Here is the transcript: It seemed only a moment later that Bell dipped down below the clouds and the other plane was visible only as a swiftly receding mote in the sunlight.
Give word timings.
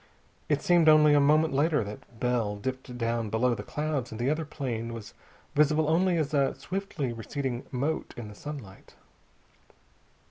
It 0.49 0.63
seemed 0.63 0.89
only 0.89 1.13
a 1.13 1.19
moment 1.19 1.53
later 1.53 1.83
that 1.83 2.19
Bell 2.19 2.55
dipped 2.55 2.97
down 2.97 3.29
below 3.29 3.53
the 3.53 3.61
clouds 3.61 4.11
and 4.11 4.19
the 4.19 4.31
other 4.31 4.45
plane 4.45 4.93
was 4.93 5.13
visible 5.53 5.87
only 5.87 6.17
as 6.17 6.33
a 6.33 6.55
swiftly 6.55 7.13
receding 7.13 7.67
mote 7.71 8.15
in 8.17 8.27
the 8.27 8.33
sunlight. 8.33 8.95